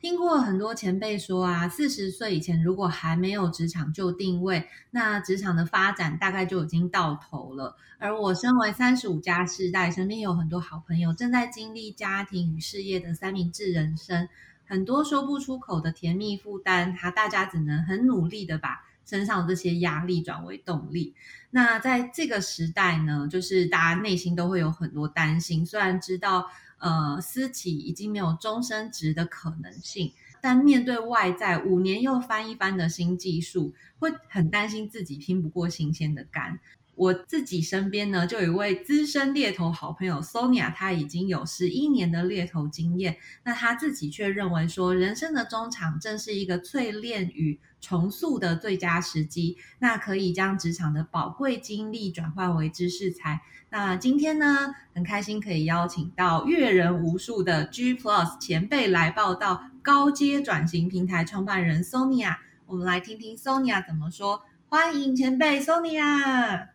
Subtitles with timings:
[0.00, 7.76] 听过很多前辈说啊，四十岁以前如果还没有职场就定位，那职场的发展大概就已经到头了。
[7.98, 14.26] 而我身为三十五加世代，身边有很多好朋友正在经历家庭与事业的三明治人生，
[14.64, 21.14] 很多说不出口的甜蜜负担，他大家只能很努力的把身上这些压力转为动力。
[21.50, 26.46] 那在这个时代呢，就是大家内心都会有很多担心，虽然知道。
[26.80, 36.58] 呃，私企已经没有终身职的可能性，但面对外在五年又翻一番的新技术，会很担心自己拼不过新鲜的肝。
[37.00, 43.16] 我自己身边呢，就有一位资深猎头好朋友 Sonia，她已经有十一年的猎头经验。
[43.42, 49.56] 那她自己却认为说，人生的中场正是一个淬炼与重塑的最佳时机。
[49.78, 53.40] 那可以将职场的宝贵经历转换为知识财。
[53.70, 62.36] 那今天呢，很开心可以邀请到阅人无数的 G Plus 前辈来报道高阶转型平台创办人 Sonia。
[62.66, 64.42] 我们来听听 Sonia 怎么说。
[64.68, 66.66] 欢迎前辈 Sonia。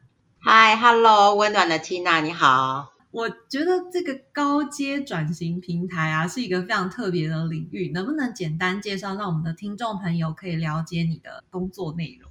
[0.48, 2.94] 嗨，Hello，温暖的 Tina，你好。
[3.10, 12.30] 我觉得这个高阶转型平台啊，是一个非常特别的领域，能不能简单介绍，让我们的听众朋友可以了解你的工作内容？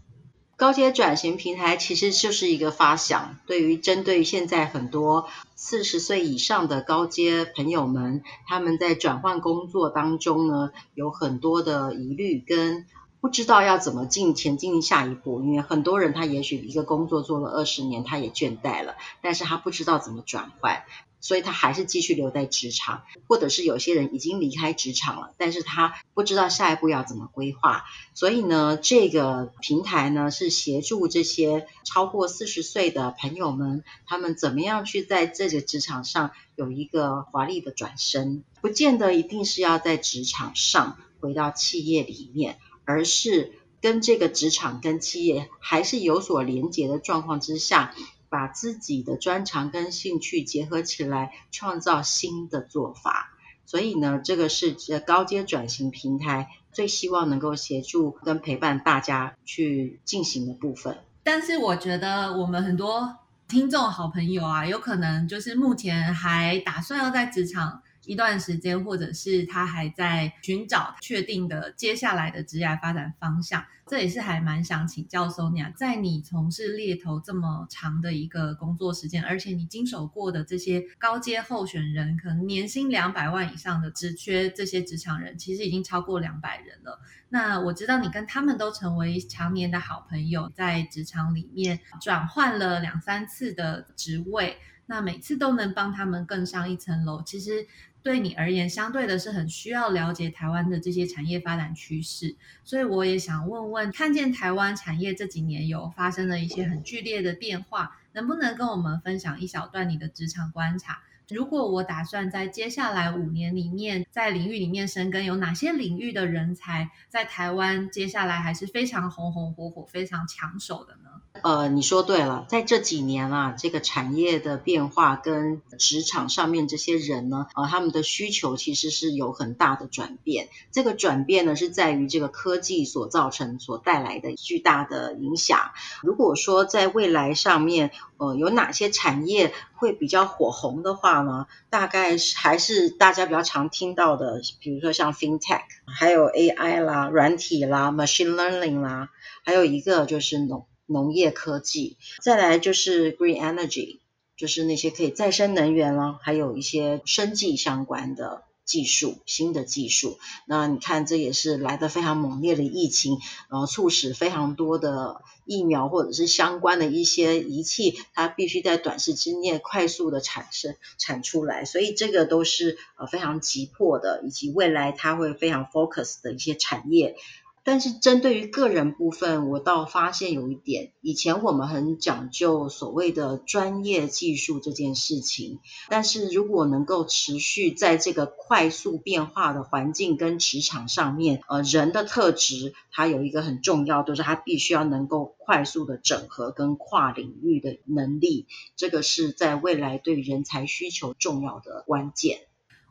[0.54, 12.86] 高阶转型平台其实就是一个发想，对于针对现在很多四十岁以上的高阶朋友们，他们在转换工作当中呢，有很多的疑虑跟。
[13.24, 20.84] 不知道要怎么进前进下一步，因为很多人他也许一个工作做了二十年，他也倦怠了，但是他不知道怎么转换，
[21.22, 42.58] 所以他还是继续留在职场，或者是有些人已经离开职场了，但是他不知道下一步要怎么规划，所以呢，这个平台呢是协助这些超过四十岁的朋友们，他们怎么样去在这个职场上有一个华丽的转身，不见得一定是要在职场上回到企业里面。
[42.84, 47.94] 而是跟这个职场跟企业还是有所连结的状况之下，
[48.28, 53.30] 把自己的专长跟兴趣结合起来，创造新的做法。
[53.66, 60.98] 所以呢，这个是高阶转型平台最希望能够协助跟陪伴大家去进行的部分。
[61.22, 63.16] 但是我觉得我们很多
[63.48, 67.82] 听众好朋友啊，有可能就是目前还打算要在职场。
[68.06, 87.00] 一段时间，或者是他还在寻找确定的接下来的职业发展方向，这也是还蛮想请教 Sonia，在你从事猎头这么长的一个工作时间，而且你经手过的这些高阶候选人，可能年薪两百万以上的职缺，这些职场人其实已经超过两百人了。
[87.30, 97.22] 那我知道你跟他们都成为常年的好朋友，在职场里面转换了两三次的职位，那每次都能帮他们更上一层楼。
[97.22, 97.66] 其实。
[98.04, 111.02] 对你而言，相对的是很需要了解台湾的这些产业发展趋势，所以我也想问问，看见台湾产业这几年有发生了一些很剧烈的变化，能不能跟我们分享一小段你的职场观察？
[111.30, 121.22] 如果我打算在接下来五年里面在领域里面生根，有哪些领域的人才在台湾接下来还是非常红红火火、非常抢手的呢？
[121.42, 130.48] 呃，你说对了，在这几年啊，这个产业的变化跟职场上面这些人呢，呃，他们的需求其实是有很大的转变。
[130.70, 135.72] 这个转变呢，是在于这个科技所造成、所带来的巨大的影响。
[136.02, 141.46] 如果说在未来上面，呃，有哪些产业会比较火红的话呢？
[141.68, 149.10] 大概是还是大家比较常听到的，比如说像 FinTech，还有 AI 啦、软体啦、Machine Learning 啦，
[149.44, 150.66] 还有一个就是农。
[150.86, 153.98] 农业科技，再来就是 green energy，
[154.36, 160.18] 就是那些可以再生能源了，还有一些生计相关的技术，新的技术。
[160.46, 163.18] 那你看，这也是来的非常猛烈的疫情，
[163.50, 171.64] 然后促使非常多的疫苗或者是相关的一些仪器，它必须在短时之内快速的产生产出来。
[171.64, 177.16] 所以这个都是呃非常急迫的，以及未来它会非常 focus 的一些产业。
[177.64, 198.46] 但是针对于个人部分，我倒发现有一点，以前我们很讲究所谓的专业技术这件事情，但是如果能够持续在这个快速变化的环境跟职场上面，呃，人的特质它有一个很重要，就是它必须要能够快速的整合跟跨领域的能力，
[198.76, 202.40] 这个是在未来对人才需求重要的关键。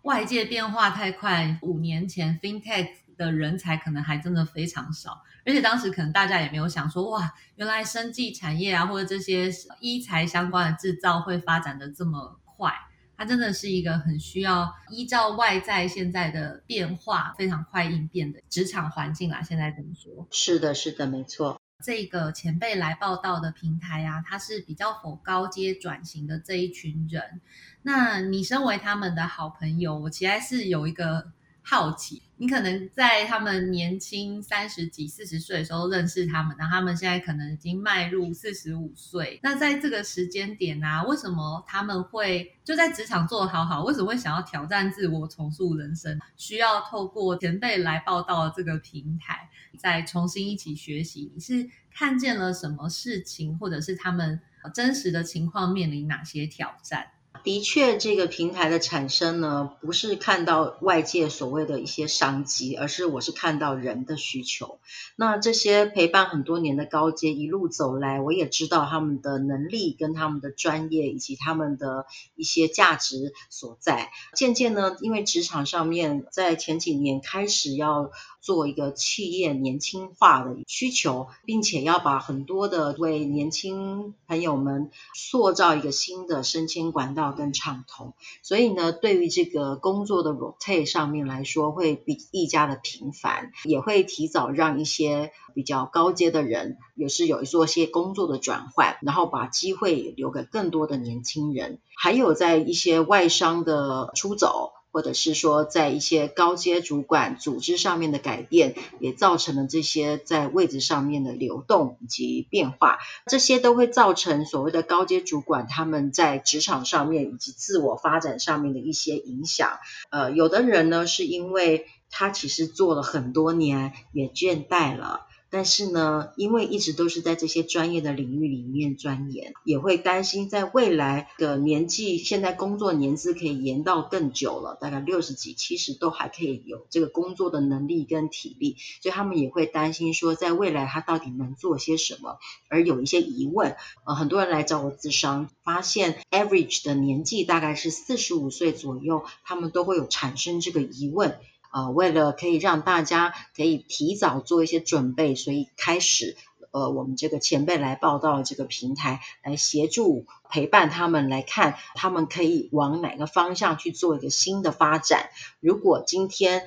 [0.01, 3.02] 外界变化太快，五年前 FinTech。
[3.17, 12.73] 的人才可能还真的非常少，而且当时可能大家也没有想说，哇，原来生技产业啊，或者这些医材相关的制造会发展的这么快。
[13.15, 19.41] 它真的是一个很需要依照外在现在的变化非常快应变的职场环境啦。
[19.41, 20.27] 现在怎么说？
[20.31, 21.61] 是的，是的，没错。
[21.83, 27.41] 这个前辈来报道的平台啊，它是比较否高阶转型的这一群人。
[27.83, 31.31] 那你身为他们的好朋友，我其实是有一个。
[31.65, 39.39] 好奇，你可能在他们年轻三十几、四十岁的时候认识他们，然后他们现在可能已经迈入四十五岁。
[39.41, 43.83] 那在这个时间点啊，为什么他们会就在职场做得好好？
[43.85, 46.19] 为什么会想要挑战自我、重塑人生？
[46.35, 49.49] 需要透过前辈来报道这个平台，
[49.79, 51.31] 再重新一起学习。
[51.33, 54.41] 你是看见了什么事情，或者是他们
[54.73, 57.07] 真实的情况面临哪些挑战？
[57.43, 64.79] 的确，这个平台的产生呢，不是看到外界所谓的一些商机，而是我是看到人的需求。
[65.17, 72.05] 那这些陪伴很多年的高阶一路走来，我也知道他们的能力跟他们的专业以及他们的
[72.37, 74.09] 一些价值所在。
[74.33, 78.11] 渐渐呢，因为职场上面在前几年开始要
[78.43, 87.23] 做一个企业年轻化的需求，并且要把很多的为年轻朋友们塑造一个新的升迁管道。
[87.33, 104.73] 更畅通，所以呢，对于这个工作的 rotate 上面来说，会比愈加的频繁，也会提早让一些比较高阶的人，也是有做一些工作的转换，然后把机会留给更多的年轻人，还有在一些外商的出走。
[104.93, 119.79] 或者是说，在一些高阶主管组织上面的改变，也造成了这些在位置上面的流动以及变化，这些都会造成所谓的高阶主管他们在职场上面以及自我发展上面的一些影响。
[120.11, 125.25] 呃，有的人呢，是因为他其实做了很多年，也倦怠了。
[125.53, 143.75] 但是呢，因为一直都是在这些专业的领域里面钻研，也会担心在未来的年纪，现在工作年资可以延到更久了，大概六十几、七十都还可以有这个工作的能力跟体力，所以他们也会担心说，在未来他到底能做些什么，而有一些疑问。
[144.05, 151.37] 呃，很多人来找我咨商，发现 average 的年纪大概是四十五岁左右，他们都会有产生这个疑问。
[151.73, 156.37] 呃，为了可以让大家可以提早做一些准备，所以开始
[156.69, 165.29] 呃，我们这个前辈来报道这个平台，来协助陪伴他们来看，他们可以往哪个方向去做一个新的发展。
[165.59, 166.63] 如果今天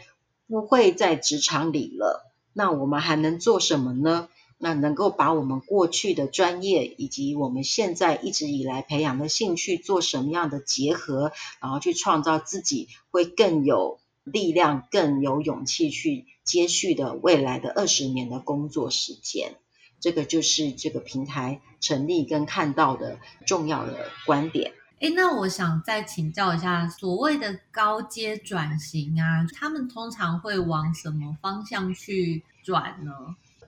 [0.49, 4.29] 不会在职场里了，那我们还能做什么呢？
[4.59, 11.31] 那能够把我们过去的专业以及我们现在一直以来培养的兴趣做什么样的结合，
[11.61, 14.01] 然后去创造自己会更有。
[14.27, 19.55] 力量更有勇气去接续的未来的二十年的工作时间，
[20.01, 24.73] 这个就是这个平台成立跟看到的重要的观点。
[24.99, 33.13] 哎，那我想再请教一下，所谓的高阶转型啊，他们通常会往什么方向去转呢？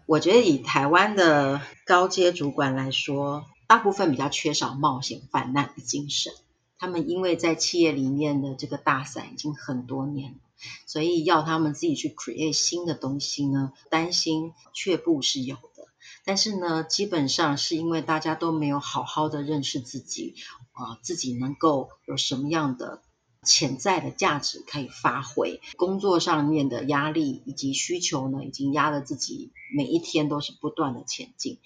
[0.07, 6.33] 我觉得以台湾的高阶主管来说，大部分比较缺少冒险犯难的精神。
[6.79, 10.39] 他们因为在企业里面的这个大伞已经很多年了。
[10.87, 15.89] 所以要他们自己去 create 新的东西呢，担心却步是有的。
[16.25, 20.35] 但是呢，基本上是因为大家都没有好好的认识自己，
[20.73, 23.03] 啊，自己能够有什么样的
[23.43, 25.61] 潜在的价值可以发挥。
[25.77, 31.59] 工作上面的压力以及需求呢，已经压得自己每一天都是不断的前进，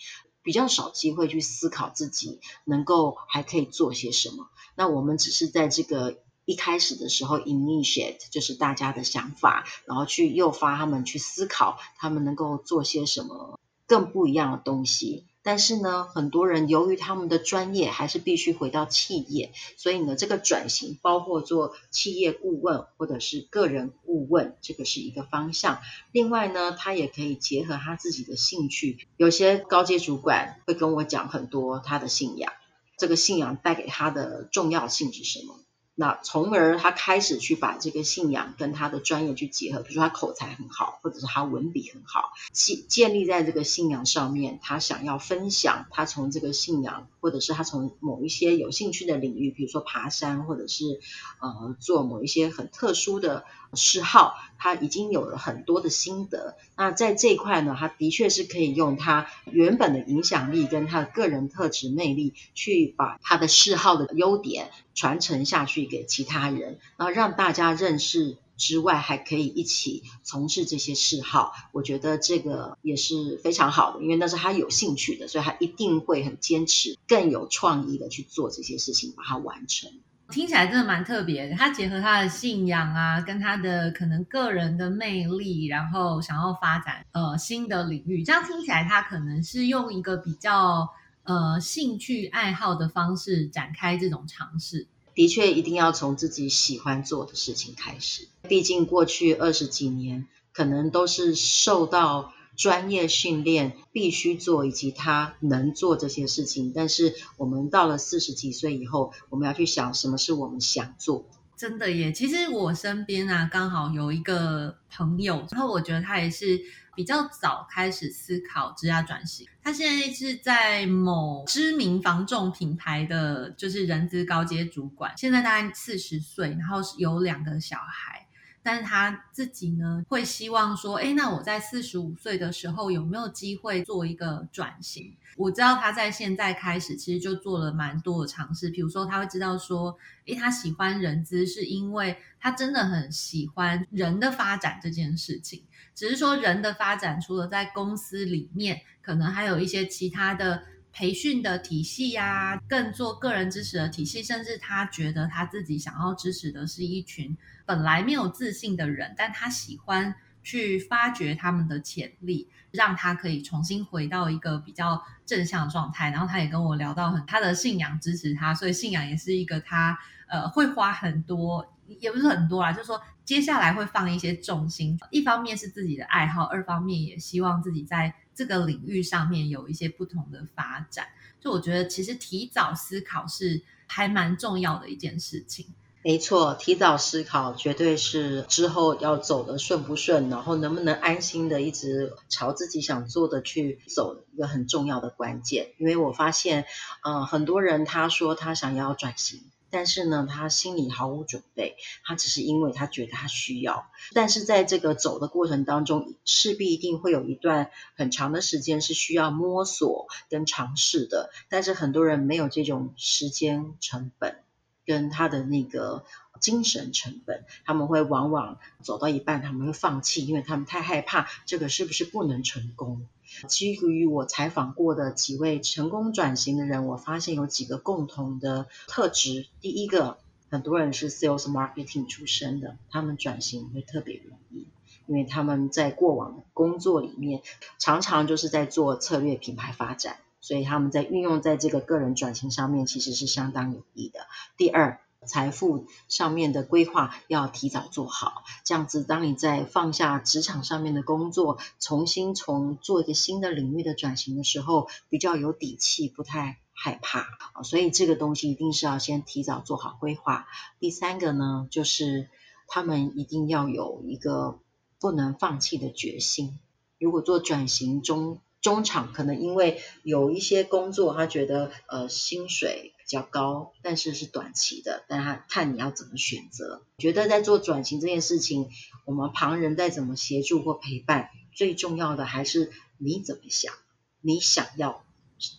[0.42, 4.48] 比较少机会去思考自己能够还可以做些什么。
[4.74, 6.18] 那我们只是在这个。
[6.44, 15.26] 一开始的时候，initiate 就是大家的想法，然后去诱发他们去思考，他们能够做些什么更不一样的东西。
[15.44, 25.80] 但是呢，很多人由于他们的专业还是必须回到企业，所以呢，这个转型包括做企业顾问或者是个人顾问，这个是一个方向。
[26.12, 29.08] 另外呢，他也可以结合他自己的兴趣。
[29.16, 32.52] 有些高阶主管会跟我讲很多他的信仰，
[32.96, 35.58] 这个信仰带给他的重要性是什么？
[35.94, 51.00] 那从而他开始去把这个信仰跟他的专业去结合，比如说他口才很好，或者是他文笔很好，建建立在这个信仰上面，他想要分享，他从这个信仰，或者是他从某一些有兴趣的领域，比如说爬山，或者是
[51.40, 53.44] 呃做某一些很特殊的
[53.74, 56.56] 嗜好，他已经有了很多的心得。
[56.74, 65.82] 那在这一块呢，他的确是可以用他原本的影响力跟他的个人特质魅力，去把他的嗜好的优点传承下去。
[65.92, 71.52] 给其他人，然后让大家认识之外，还可以一起从事这些嗜好。
[71.72, 79.90] 我觉得这个也是非常好的，因为那是他有兴趣的，所以他一定会很坚持，更有创意的去做这些事情，把它完成。
[80.30, 81.56] 听起来真的蛮特别的。
[81.56, 88.24] 他结合他的信仰啊，跟他的可能个人的魅力，然后想要发展呃新的领域。
[88.24, 90.88] 这样听起来，他可能是用一个比较
[91.24, 94.86] 呃兴趣爱好的方式展开这种尝试。
[95.14, 98.28] 的确，一定要从自己喜欢做的事情开始。
[98.48, 106.72] 毕竟过去二十几年，可能都是受到专业训练必须做，以及他能做这些事情。
[106.74, 111.26] 但是我们到了四十几岁以后，我们要去想什么是我们想做。
[111.56, 112.10] 真的耶！
[112.10, 116.60] 其实我身边啊，刚好有一个朋友，然后我觉得他也是。
[116.94, 128.26] 比较早开始思考职业转型，他现在是在某知名防重品牌的就是人资高阶主管，现在大概四十岁，然后有两个小孩。
[128.62, 135.16] 但是他自己呢，会希望说，哎，那我在四十五岁的时候有没有机会做一个转型？
[135.36, 138.70] 我知道他在现在开始，其实就做了蛮多的尝试。
[138.70, 145.64] 比如说，他会知道说，哎，他喜欢人资，是因为他真的很喜欢人的发展这件事情。
[145.94, 150.62] 只是说，人的发展除了在公司里面，可能还有一些其他的。
[150.92, 157.34] 培训的体系呀，更做个人支持的体系，甚至他觉得他自己想要支持的是一群
[157.64, 166.10] 本来没有自信的人，但他喜欢去发掘他们的潜力，让他可以重新回到一个比较正向状态。
[166.10, 174.98] 然后他也跟我聊到很他的信仰支持他，所以信仰也是一个他呃会花很多，也不是很多啦，就是说接下来会放一些重心。
[175.10, 178.14] 一方面是自己的爱好，二方面也希望自己在。
[178.34, 181.08] 这个领域上面有一些不同的发展，
[181.40, 185.66] 就我觉得其实提早思考是还蛮重要的一件事情。
[186.04, 195.68] 没错，提早思考绝对是之后要走的顺不顺，然后能不能安心的一直朝自己想做的去走一个很重要的关键。
[195.78, 196.64] 因为我发现，
[197.04, 199.44] 嗯，很多人他说他想要转型。
[199.72, 203.86] 但是呢，他心里毫无准备，他只是因为他觉得他需要。
[204.12, 211.30] 但是在这个走的过程当中，势必一定会有一段很长的时间是需要摸索跟尝试的。
[211.48, 214.36] 但是很多人没有这种时间成本
[214.84, 216.04] 跟他的那个
[216.40, 223.06] 精神成本，他们会往往走到一半，他们会放弃，因为他们太害怕这个是不是不能成功。
[223.48, 229.46] 基于我采访过的几位成功转型的人，我发现有几个共同的特质。
[229.60, 230.18] 第一个，
[230.50, 234.66] 很多人是 sales marketing 出身的，他们转型会特别容易，
[235.06, 237.42] 因为他们在过往的工作里面
[237.78, 244.20] 常常就是在做策略品牌发展，所以他们在运用在这个个人转型上面其实是相当有益的。
[244.56, 257.26] 第二，财富上面的规划要提早做好，这样子，当你在放下职场上面的工作，重新从做一个新的领域的转型的时候，比较有底气，不太害怕
[257.62, 260.46] 所以这个东西一定是要先提早做好规划。
[260.80, 262.28] 第三个呢，就是
[262.66, 264.58] 他们一定要有一个
[264.98, 266.58] 不能放弃的决心。
[266.98, 272.92] 如果做转型中中场，可能因为有一些工作，他觉得呃薪水。
[273.12, 276.82] 较高，但是是短期的，但他看你要怎么选择。
[276.98, 278.68] 觉得在做转型这件事情，
[279.04, 283.72] 我们旁人再怎么协助或陪伴，最重要的还是你怎么想，
[284.20, 285.04] 你想要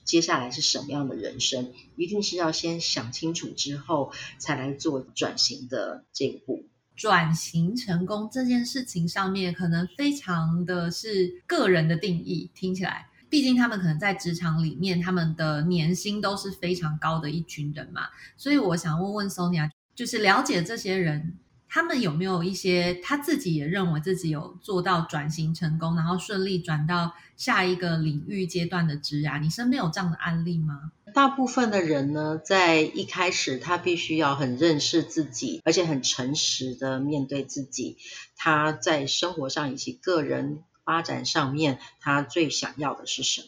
[0.05, 6.65] 接下来是什么样的人生，一定是要先想清楚之后才来做转型的这一步。
[6.95, 13.09] 转型成功这件事情上面，可能非常的是个人的定义，听起来。
[13.33, 18.03] 毕竟他们可能在职场里面，他们的年薪都是非常高的一群人嘛，
[18.37, 29.41] 所以我想问问 Sonia，就是了解这些人，他们有没有一些他自己也认为自己有做到转型成功，然后顺利转到下一个领域阶段的职涯？
[29.41, 30.91] 你身边有这样的案例吗？
[31.15, 37.97] 大部分的人呢，在一开始他必须要很认识自己，而且很诚实的面对自己，
[38.35, 40.61] 他在生活上以及个人。
[40.85, 43.47] 发展上面，他最想要的是什么？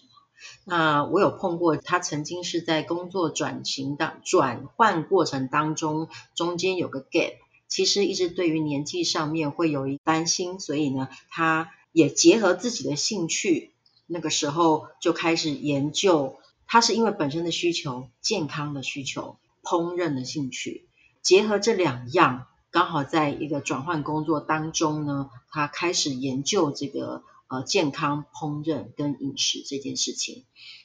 [0.63, 7.35] 那我有碰过，他曾经是在工作转型当转换过程当中，中间有个 gap，
[7.67, 13.71] 其实一直对于年纪上面会有一担心，所以呢，他也结合自己的兴趣，
[14.05, 16.37] 那个时候就开始研究。
[16.67, 20.87] 他是因为本身的需求、健康的需求、烹饪的兴趣，
[21.21, 30.43] 结合这两样，刚好在一个转换工作当中呢，他开始研究这个呃健康烹饪跟饮食这件事情。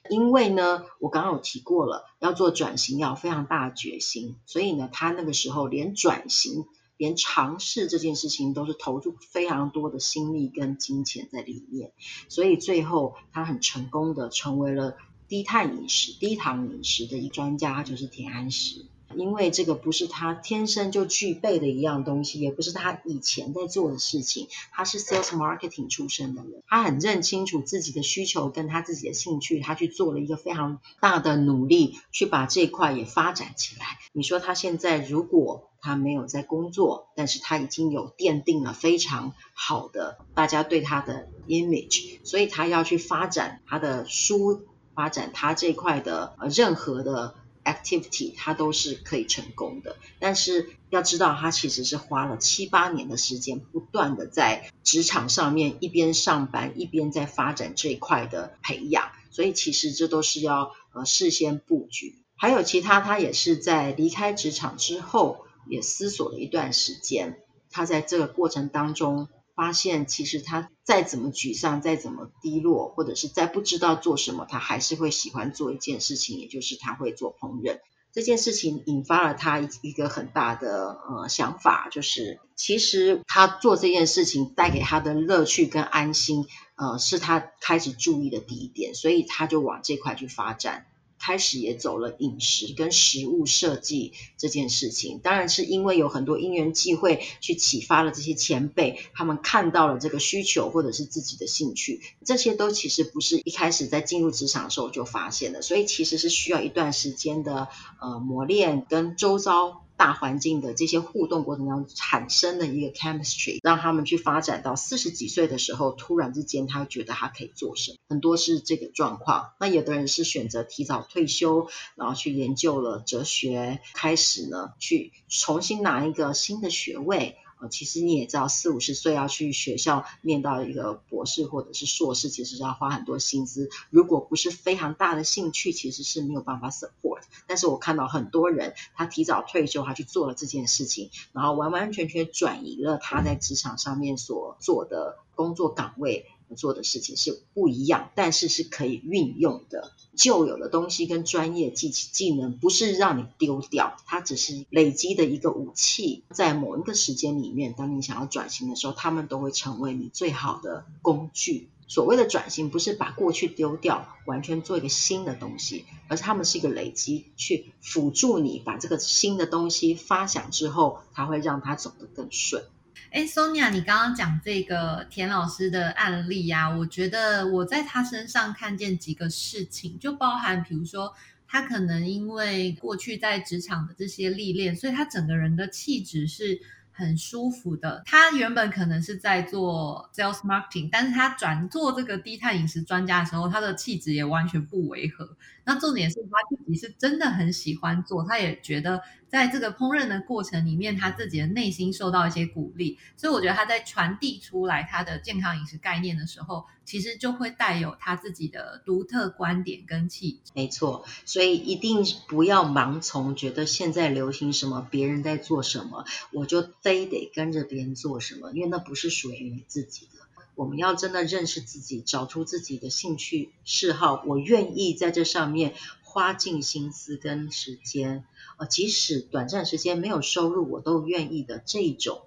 [0.09, 6.67] 因为呢，我刚刚有提过了，要做转型要非常大的决心，所以呢，他那个时候连转型、
[6.97, 11.91] 连尝试这件事情都是投入非常多的心力跟金钱在里面，
[12.29, 14.97] 所以最后他很成功的成为了。
[15.27, 24.49] 低碳饮食、低糖饮食的一专家就是田安石，因为这个不是他天生就具备的一样东西，也不是他以前在做的事情。
[24.73, 33.99] 他是 sales marketing 出身的人，他很认清楚自己的需求跟他自己的兴趣，他去做了一个非常大的努力，去把这块也发展起来。
[34.13, 44.67] 你说他现在如果他没有在工作，但是他已经有奠定了非常好的大家对他的 image，所以他要去发展他的书。
[44.93, 47.35] 发展他这块的呃任何的
[47.73, 49.97] activity，他都是可以成功的。
[50.19, 59.13] 但是要知道，他其实是花了七八年的时间，不断的在职场上面一边上班一边在发展这一块的培养。
[59.31, 62.17] 所以其实这都是要呃事先布局。
[62.37, 67.39] 还有其他，他也是在离开职场之后，也思索了一段时间。
[67.71, 69.29] 他在这个过程当中。
[69.55, 77.79] 发现其实他再怎么沮丧，再怎么低落，或者是再不知道做什么，他还是会喜欢做一件事情，也就是他会做烹饪。
[78.13, 90.87] 这件事情引发了他一个很大的呃想法，就是其实他做这件事情带给他的乐趣跟安心，呃，是他开始注意的第一点，所以他就往这块去发展。
[91.21, 107.69] 开始也走了饮食跟食物设计这件事情，当然是因为有很多因缘际会去启发了这些前辈，他们看到了这个需求或者是自己的兴趣，这些都其实不是一开始在进入职场的时候就发现的，所以其实是需要一段时间的
[108.01, 109.85] 呃磨练跟周遭。
[110.01, 119.51] 大环境的这些互动过程当中产生的一个 chemistry，让他们去发展到四十几岁的时候，突然之间他觉得他可以做什么，很多是这个状况。
[119.61, 127.37] 那有的人是选择提早退休，然后去研究了哲学，开始呢去重新拿一个新的学位。
[127.61, 133.69] 呃，其实你也知道，四五十岁要去学校念到一个博士或者是硕士，其实是要花很多心思。
[133.91, 137.21] 如果不是非常大的兴趣，其实是没有办法 support。
[137.47, 146.27] 但是我看到很多人，他提早退休，他去做了这件事情，然后完完全全转移了他在职场上面所做的工作岗位。
[146.55, 149.93] 做的事情是不一样，但是是可以运用的。
[150.17, 156.25] 旧有的东西跟专业技技能不是让你丢掉，它只是累积的一个武器。
[156.31, 161.71] 在某一个时间里面，当你想要转型的时候，他们都会成为你最好的工具。
[161.87, 172.65] 所谓的转型，不是把过去丢掉，完全做一个新的东西，而是他们是一个累积，去辅助你把这个新的东西发想之后，它会让它走得更顺。
[173.11, 181.13] 哎，Sonia，你刚刚讲这个田老师的案例呀，我觉得我在他身上看见几个事情，就包含比如说，
[181.49, 186.61] 他可能因为过去在职场的这些历练，所以他整个人的气质是
[186.93, 188.03] 很舒服的。
[188.07, 195.37] 他原本可能是在做 sales marketing，但是他转做这个低碳饮食专家的时候，他的气质也完全不违和。
[195.65, 210.51] 那重点是他自己是真的很喜欢做，他也觉得在这个烹饪的过程里面，他自己的内心受到一些鼓励，所以我觉得他在传递出来他的健康饮食概念的时候，其实就会带有他自己的独特观点跟气质。
[210.55, 220.21] 没错，所以一定不要盲从，觉得现在流行什么，别人在做什么，我就非得跟着别人做什么，因为那不是属于你自己的。
[220.57, 228.25] 我们要真的认识自己，找出自己的兴趣嗜好，我愿意在这上面花尽心思跟时间，
[228.61, 232.21] 呃，即使短暂时间没有收入，我都愿意的这一种，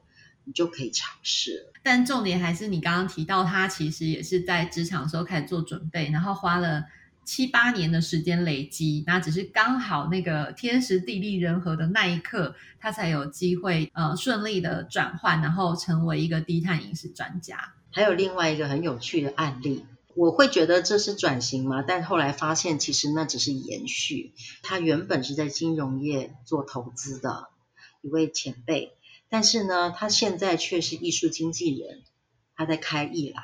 [0.46, 1.68] 你就可以尝试。
[1.84, 6.86] 但重点还是你刚刚提到，他其实也是在职场的时候开始做准备，然后花了
[7.24, 17.74] 七八年的时间累积，那只是刚好那个天时地利人和的那一刻，他才有机会呃顺利的转换，然后成为一个低碳饮食专家。
[17.92, 19.86] 还有另外一个很有趣的案例，
[20.16, 21.84] 我会觉得这是转型吗？
[21.88, 24.34] 但后来发现其实那只是延续。
[24.62, 27.48] 他原本是在金融业做投资的
[28.02, 28.94] 一位前辈，
[29.30, 32.04] 但是呢，他现在却是艺术经纪人，
[32.56, 33.44] 他在开艺廊。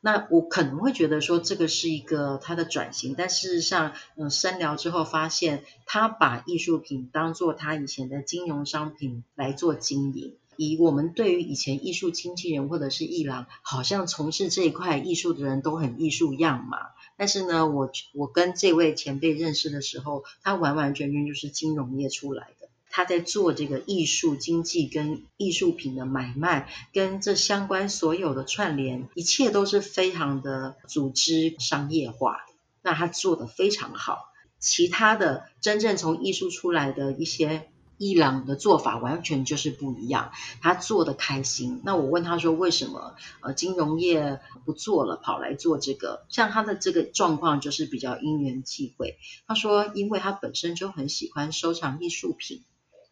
[0.00, 10.36] 那我可能会觉得说这个是一个他的转型，但事实上，嗯，深聊之后发现，他把艺术品当做他以前的金融商品来做经营。
[10.56, 16.78] 以我们对于以前艺术经纪人或者是艺廊，好像从事这一块艺术的人都很艺术样嘛。
[17.16, 22.68] 但是呢，我我跟这位前辈认识的时候，他完完全全就是金融业出来的。
[22.90, 32.38] 他在做这个艺术经济跟艺术品的买卖，跟这相关所有的串联，一切都是非常的组织商业化。
[32.82, 34.32] 那他做的非常好。
[34.58, 40.32] 其他的真正从艺术出来的一些伊朗的做法，完全就是不一样。
[40.60, 41.80] 他做的开心。
[41.84, 46.24] 那我问他说，为什么呃金融业不做了，跑来做这个？
[46.28, 49.18] 像他的这个状况，就是比较因缘际会。
[49.46, 52.62] 他说，因为他本身就很喜欢收藏艺术品。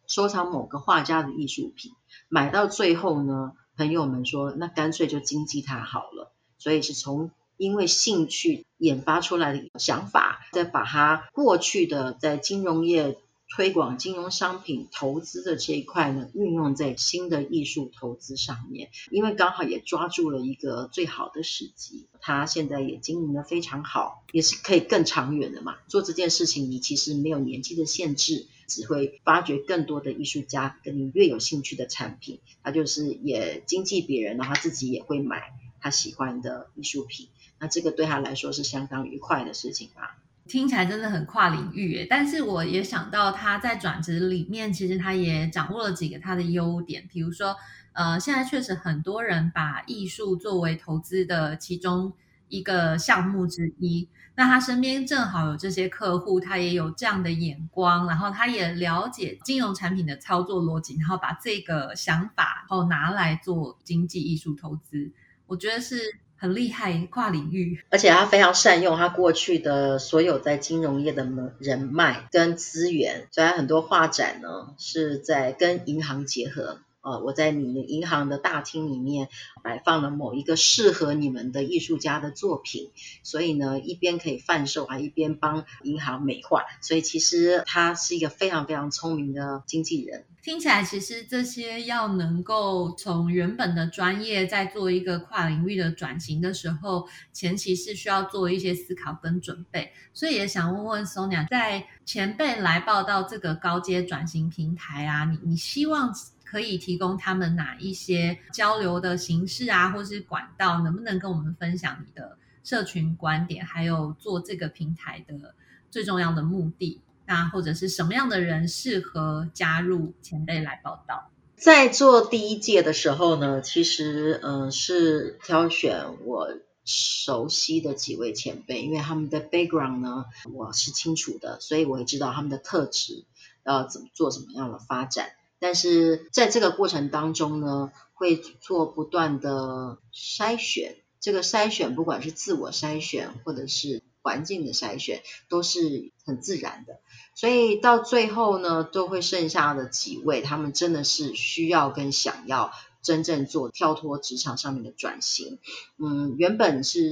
[0.07, 1.91] 收藏某个画家的艺术品，
[2.29, 13.17] 买到最后呢，朋友们说那干脆就经济他好了，所以是从因为兴趣研发出来的想法，再把他过去的在金融业
[13.49, 25.75] 推广金融商品投资的这一块呢，运用在新的艺术投资上面，因为刚好也抓住了一个最好的时机，他现在也经营的非常好，也是可以更长远的嘛。
[25.87, 28.47] 做这件事情，你其实没有年纪的限制。
[28.67, 37.29] 只会发掘更多的艺术家跟你越有兴趣的产品，他就是也经济别人，然后自己也会买他喜欢的艺术品，
[37.59, 40.17] 那这个对他来说是相当愉快的事情吧。
[40.47, 47.55] 听起来真的很跨领域诶，但是我也想到他在转职里面，其实他也掌握了几个他的优点，比如说，
[47.93, 52.13] 呃，现在确实很多人把艺术作为投资的其中。
[52.47, 65.11] 一个项目之一，那他身边正好有这些客户，他也有这样的眼光，然后他也了解金融产品的操作逻辑，然后把这个想法然后拿来做经济艺术投资，
[65.47, 65.99] 我觉得是
[66.37, 71.25] 很厉害，跨领域，而且他非常善用他过去的所有在金融业的
[71.59, 76.79] 人脉跟资源，虽然很多画展呢是在跟银行结合。
[77.05, 79.29] 呃，我在你们银行的大厅里面
[79.61, 82.89] 摆放了某一个适合你们的艺术家的作品，
[83.21, 90.25] 所以呢，一边可以贩售，还一边帮银行美化，所以其实他是一个非常非常聪明的经纪人。
[90.41, 99.91] 听起来，其实这些要能够从原本的专业在做一个跨领域的转型的时候，前期是需要做一些思考跟准备。
[100.11, 106.11] 所以也想问问 Sonia，在前辈来报道这个高阶转型平台啊，你你希望？
[106.55, 110.79] 可以提供他们哪一些交流的形式啊，或是管道？
[110.79, 115.53] 能不能跟我们分享你的社群观点，还有做这个平台的
[115.91, 117.01] 最重要的目的？
[117.25, 121.29] 那或者是什么样的人适合加入前辈来报道？
[121.57, 126.47] 在做第一届的时候呢，其实嗯是挑选我
[126.85, 133.25] 熟悉的几位前辈，因为他们的 background 呢我是清楚的，所以我也知道他们的特质
[133.65, 135.31] 要怎么做什么样的发展。
[135.59, 140.97] 但是在这个过程当中呢，会做不断的筛选。
[141.21, 146.99] 这个筛选，不管是自我筛选或者是环境的筛选，都是很自然的。
[147.33, 155.57] 所以到最后呢，都会剩下的几位，他们真的是需要跟想要真正做跳脱职场上面的转型。
[155.97, 157.11] 嗯，原本是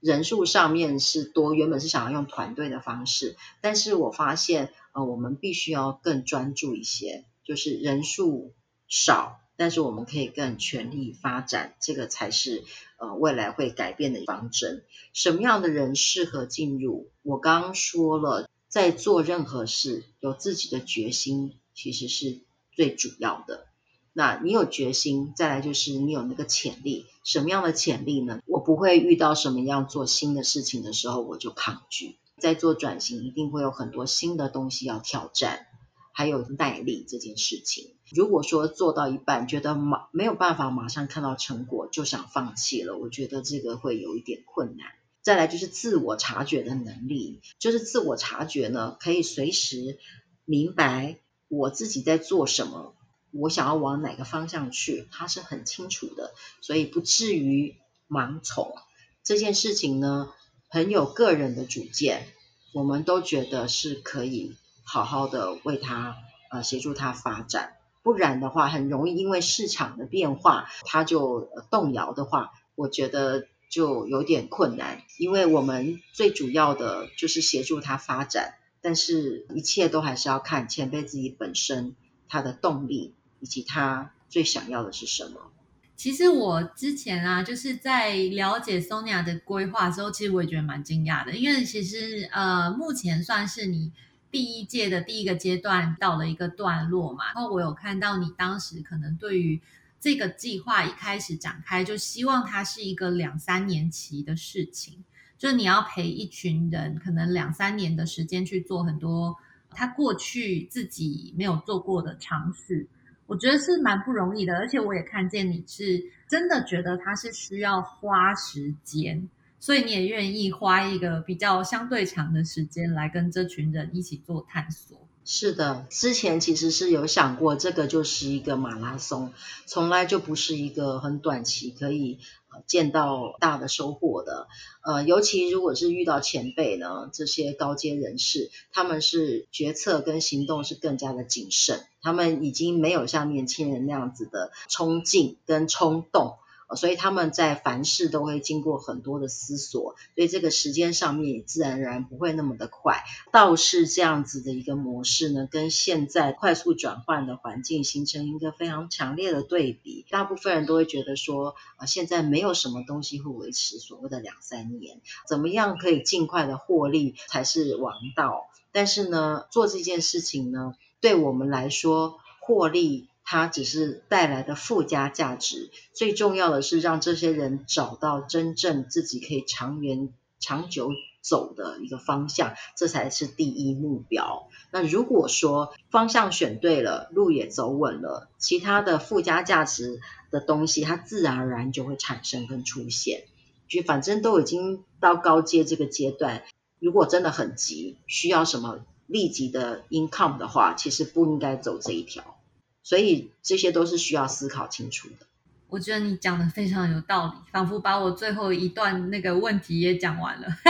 [0.00, 7.26] 人数上面是多，原本是想要用团队的方式，但是我发现，呃，我们必须要更专注一些。
[7.52, 8.54] 就是人数
[8.88, 12.64] 少，但是我们可以更全力发展，这个才是
[12.96, 14.84] 呃未来会改变的方针。
[15.12, 17.10] 什么样的人适合进入？
[17.20, 22.40] 我刚刚说了，在做任何事，有自己的决心，其实是
[22.74, 23.66] 最主要的。
[24.14, 27.04] 那你有决心，再来就是你有那个潜力。
[27.22, 28.40] 什么样的潜力呢？
[28.46, 32.16] 我不会遇到什么样做新的事情的时候，我就抗拒。
[32.38, 35.66] 在做转型，一定会有很多新的东西要挑战。
[36.12, 44.86] 还有耐力这件事情，如果说做到一半觉得马没有办法马上看到成果就想放弃了，我觉得这个会有一点困难。
[45.22, 49.98] 再来就是自我察觉的能力，就是自我察觉呢，可以随时
[50.44, 52.94] 明白我自己在做什么，
[53.30, 57.76] 我想要往哪个方向去，他是很清楚的，所以不至于
[58.08, 58.74] 盲从
[59.22, 60.32] 这件事情呢，
[60.68, 62.26] 很有个人的主见，
[62.74, 64.56] 我们都觉得是可以。
[64.82, 66.16] 好好的为他
[66.50, 75.02] 呃协助他发展，不然的话很容易因为市场的变化，他就动摇的话，我觉得就有点困难。
[75.18, 81.94] 因为我们最主要的就是协助他发展，但是一切都还是要看前辈自己本身
[82.28, 85.50] 他的动力以及他最想要的是什么。
[85.94, 93.92] 其实我之前啊，就是在了解 Sonia 的规划之后，其实我也觉得蛮惊讶的，因为其实呃，目前算是你
[94.32, 97.26] 第一届的第一个阶段到了一个段落嘛。
[97.26, 99.60] 然后我有看到你当时可能对于
[100.00, 105.04] 这个计划一开始展开，就希望它是一个两三年期的事情，
[105.38, 109.36] 就你要陪一群人，可能两三年的时间去做很多
[109.70, 112.88] 他过去自己没有做过的尝试。
[113.26, 119.28] 我觉得是蛮不容易的，而且我也看见你是真的觉得它是需要花时间，
[119.62, 124.98] 所以你也愿意花一个比较相对长的时间来跟这群人一起做探索。
[125.24, 129.32] 是的，之前其实是有想过，这个就是一个马拉松，
[129.66, 132.18] 从来就不是一个很短期可以
[132.66, 134.48] 见到大的收获的。
[134.84, 146.34] 呃，尤其如果是遇到前辈呢，这些高阶人士，他们是决策跟行动是更加的谨慎，他们已经没有像年轻人那样子的冲劲跟冲动。
[146.74, 153.02] 所以他们在凡事都会经过很多的思索，所以这个时间上面也自然而然不会那么的快。
[153.30, 160.06] 倒是这样子的一个模式呢，跟现在快速转换的环境形成一个非常强烈的对比。
[160.10, 168.48] 大部分人都会觉得说，啊，现在没有什么东西会维持所谓的两三年，怎么样可以尽快的获利才是王道。
[168.72, 173.08] 但是呢，做这件事情呢，对我们来说，获利。
[173.24, 180.90] 它只是带来的附加价值，最重要的是让这些人找到真正自己可以长远、长久
[181.22, 184.48] 走的一个方向，这才是第一目标。
[184.72, 193.24] 那如果说方向选对了，路也走稳了，其他的附加价值的东西，它自然而然就会产生跟出现。
[193.68, 196.42] 就反正都已经到高阶这个阶段，
[196.78, 202.36] 如果真的很急，需要什么立即的 income 的话，其实不应该走这一条。
[202.82, 205.26] 所以这些都是需要思考清楚的。
[205.68, 210.46] 我觉得你讲的非常有道理，仿佛把我最后一段那个问题也讲完了。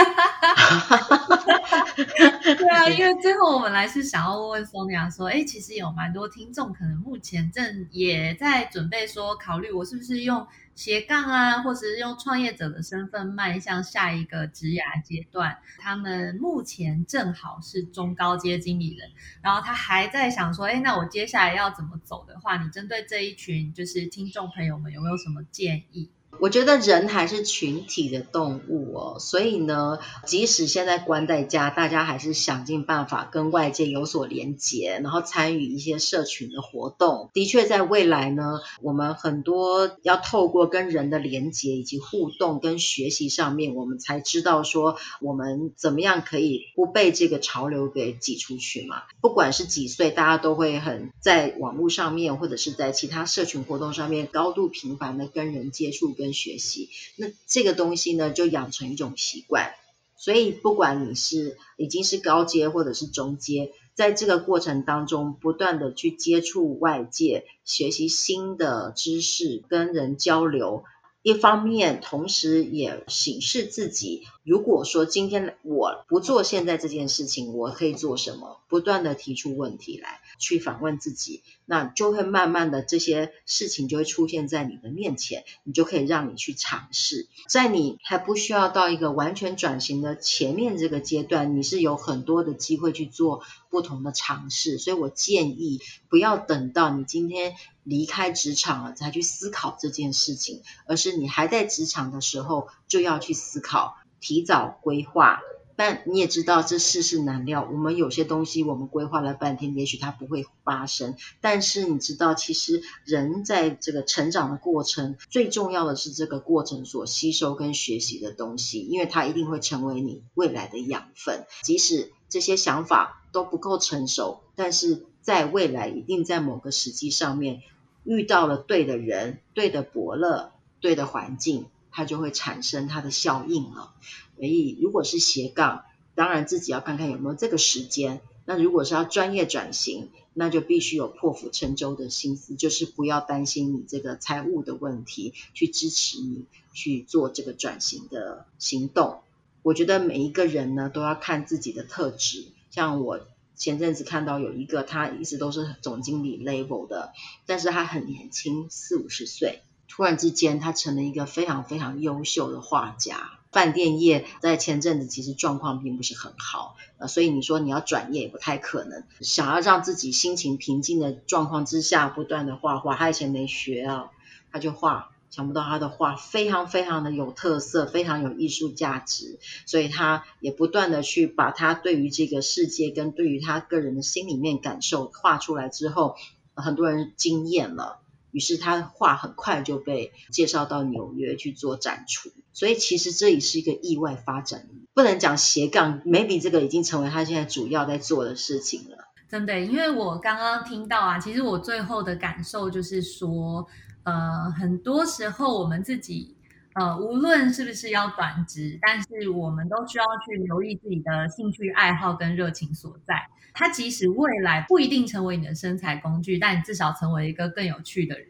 [2.55, 10.47] 对啊， 因为最后我本来是想要问问 Sonia 说，哎，其实有蛮多听众可能目前正也在准备说，考虑我是不是用。
[10.75, 26.09] 斜杠啊，或者是用创业者的身份迈向下一个职涯阶段，他们目前正好是中高阶经理人，然后他还在想说，哎，那我接下来要怎么走的话，你针对这一群就是听众朋友们有没有什么建议？
[26.39, 37.29] 我觉得人还是群体的动物哦，所以呢，即使现在关在家，大家还是想尽办法跟外界有所连接，然后参与一些社群的活动。
[37.33, 49.03] 的确，在未来呢，我们很多要透过跟人的连接以及互动跟学习上面，我们才知道说我们怎么样可以不被这个潮流给挤出去嘛。
[49.21, 56.13] 不管是几岁，大家都会很在网络上面或者是在其他社群活动上面高度频繁的跟人接触。
[56.23, 59.73] 跟学习，那这个东西呢，就养成一种习惯。
[60.15, 70.85] 所以，不管你是已经是高阶或者是中阶，在这个过程当中，不断的去接触外界，学习新的知识，跟人交流。
[71.23, 74.23] 一方面，同时也审视自己。
[74.43, 78.59] 如果说今天我不做现在这件事情，我可以做什么？
[78.67, 87.27] 不断的提出问题来，去反问自己，那就会慢慢的这些事情就会出现在你的面前，你就可以让你去尝试。
[87.47, 94.77] 在你还不需要到一个完全转型的前面这个阶段，你是有很多的机会去做不同的尝试。
[94.77, 95.79] 所以我建议
[96.09, 103.95] 不要等到你今天离开职场了才去思考这件事情，而是你还在职场的时候就要去思考。
[104.23, 105.41] 提早规划，
[105.75, 107.67] 但你也知道这世事难料。
[107.69, 111.17] 我们有些东西我们规划了半天，也许它不会发生。
[111.41, 121.45] 但是你知道，其实人在这个成长的过程，最重要的是这个过程所吸收跟学习的东西，因为它一定会成为你未来的养分。
[121.61, 127.61] 即使这些想法都不够成熟，但是在未来一定在某个时机上面
[128.05, 131.65] 遇到了对的人、对的伯乐、对的环境。
[131.93, 133.93] 它就会产生它的效应了。
[134.35, 138.19] 所以，如果是斜杠，当然自己要看看有没有这个时间。
[138.45, 149.21] 那如果是要专业转型，那就必须有破釜沉舟的心思，就是不要担心你这个财务的问题，去支持你去做这个转型的行动。
[149.61, 152.47] 我觉得每一个人呢，都要看自己的特质。
[152.69, 153.21] 像我
[153.55, 157.13] 前阵子看到有一个，他一直都是总经理 level 的，
[157.45, 159.61] 但是他很年轻，四五十岁。
[159.95, 163.29] 突然之间，他成了一个非常非常优秀的画家。
[163.51, 169.03] 饭店业在前阵子其实状况并不是很好，呃，所以你说你要转业也不太可能。
[169.21, 172.95] 想要让自己心情平静的状况之下，不断的画画。
[172.95, 174.09] 他以前没学啊，
[174.51, 186.15] 他就画，想不到他的画非常非常的有特色，非常有艺术价值，所以他也不断的去把他对于这个世界跟对于他个人的心里面感受画出来之后，
[186.55, 187.99] 很多人惊艳了。
[188.33, 198.97] 于是他画很快就被介绍到纽约去做展出，所以其实这也是一个意外发展，不能讲斜杠，maybe 这个已经成为他现在主要在做的事情了。
[199.29, 203.65] 真的，因为我刚刚听到啊，其实我最后的感受就是说，
[204.03, 206.35] 呃，很多时候我们自己，
[206.75, 213.15] 呃，无论是不是要转职，但是我们都需要去留意自己的兴趣爱好跟热情所在。
[213.53, 218.27] 它即使未来不一定成为你的生财工具，但你至少成为一个更有趣的人。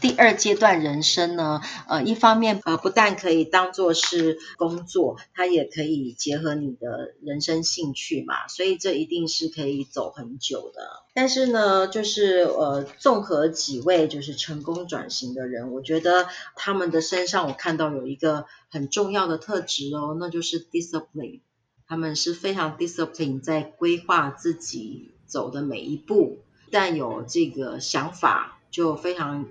[0.00, 10.82] 第二阶段人生呢，呃，一方面呃，不但可以当做是工作，它也可以结合你的人生兴趣嘛，所以这一定是可以走很久的。
[11.14, 21.40] 但是呢，就是呃，综合几位就是成功转型的人，我觉得他们的身上我看到有一个很重要的特质哦，那就是 discipline。
[21.88, 26.38] 他们是非常 discipline 在规划自己走的每一步，
[26.70, 29.46] 但有这个想法就非常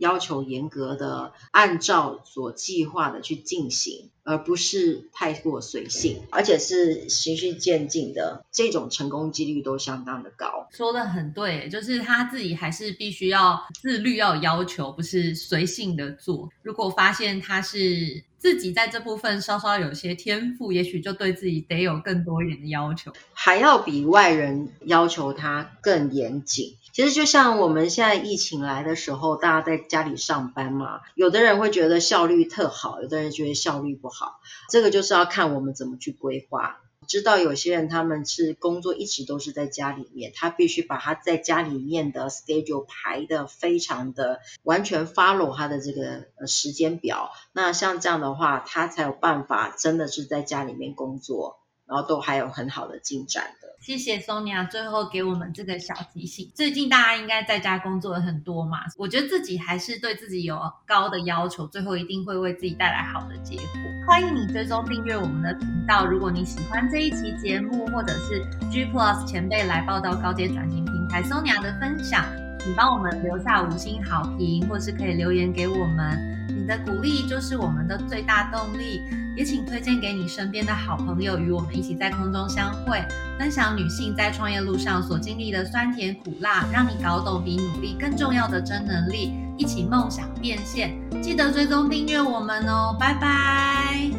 [0.00, 4.10] 要求严格的按照所计划的去进行。
[4.22, 10.68] 而不是太过随性，而且是循序渐进的，这种成功几率都相当的高。
[10.70, 16.48] 说的很对，就是他自己还是必须要自律，要有要求，不是随性的做。
[16.62, 26.76] 如果发现他是自己在这部分稍稍有些天赋，也许就对自己得有更多一点的要求，还要比外人要求他更严谨。
[26.92, 34.40] 其实就像我们现在疫情来的时候，大家在家里上班嘛，有的人会觉得效率特好，有的人觉得效率不好。
[34.70, 36.80] 这个就是要看我们怎么去规划。
[37.10, 47.32] 知道有些人他们是工作一直都是在家里面，他必须把他在家里面的 schedule 排的非常的完全 follow 他的这个时间表。
[47.52, 53.69] 那像这样的话，他才有办法真的是在家里面工作，然后都还有很好的进展的。
[53.80, 56.52] 谢谢 Sonia，最后给我们这个小提醒。
[56.54, 63.64] 最近大家应该在家工作的很多嘛，我觉得自己还是对自己有高的要求，最后一定会为自己带来好的结果。
[64.06, 66.04] 欢迎你追踪订阅我们的频道。
[66.04, 72.22] 如果你喜欢这一期节目，或者是 G Plus 前辈来报道高阶转型平台 Sonia 的分享，
[72.62, 76.46] 请帮我们留下五星好评，或是可以留言给我们。
[76.48, 79.02] 你的鼓励就是我们的最大动力。
[79.36, 83.02] 也请推荐给你身边的好朋友，与我们一起在空中相会，
[83.38, 90.92] 分享女性在创业路上所经历的酸甜苦辣，让你搞懂比努力更重要的真能力，一起梦想变现。
[91.22, 94.10] 记得追踪订阅我们哦，拜拜，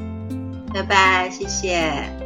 [0.73, 2.20] 拜拜，谢谢。